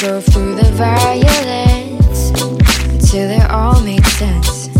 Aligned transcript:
go 0.00 0.20
through 0.20 0.54
the 0.54 0.70
violence 0.74 2.30
until 2.92 3.30
it 3.30 3.50
all 3.50 3.80
makes 3.80 4.12
sense. 4.12 4.70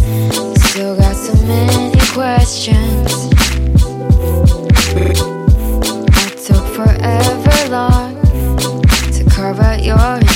Still 0.71 0.97
got 0.97 1.17
so 1.17 1.35
many 1.45 1.99
questions. 2.13 3.29
I 6.15 6.29
took 6.47 6.65
forever 6.73 7.71
long 7.71 8.15
to 9.13 9.25
carve 9.29 9.59
out 9.59 9.83
your. 9.83 10.28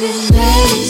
This 0.00 0.32
made. 0.32 0.89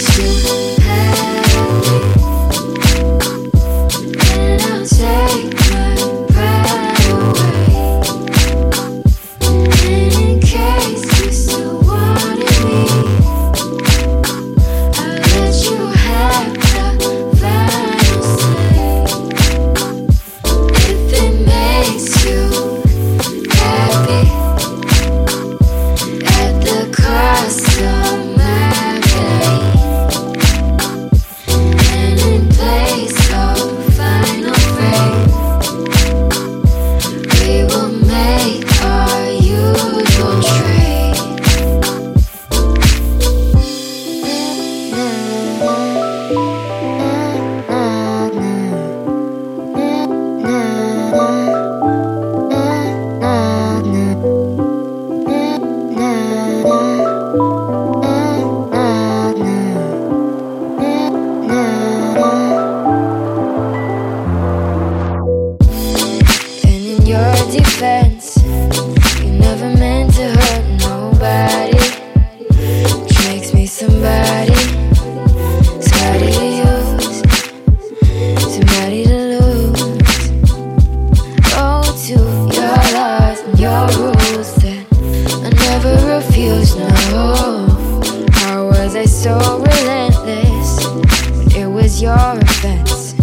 your 92.00 92.14
offense. 92.16 93.14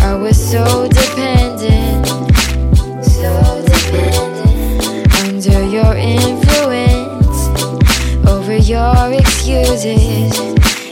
I 0.00 0.14
was 0.14 0.38
so 0.38 0.86
dependent, 0.86 2.06
so 3.04 3.64
dependent 3.66 5.12
under 5.24 5.64
your 5.64 5.96
influence 5.96 7.48
over 8.28 8.56
your 8.56 9.12
excuses. 9.12 10.38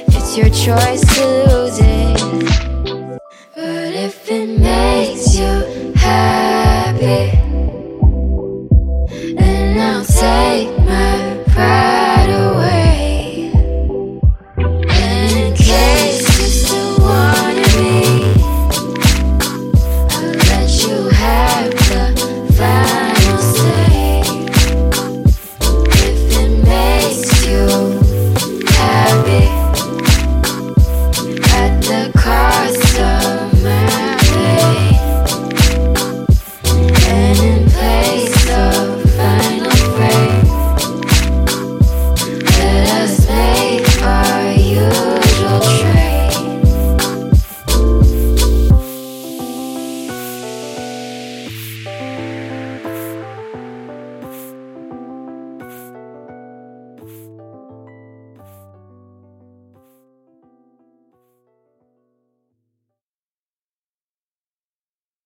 It's 0.08 0.36
your 0.36 0.48
choice 0.48 1.02
to 1.14 1.24
lose 1.46 1.78
it, 1.78 3.20
but 3.54 3.92
if 3.94 4.28
it 4.28 4.58
makes 4.58 5.36
you. 5.36 5.61